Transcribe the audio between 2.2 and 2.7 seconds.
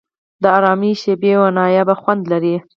لري.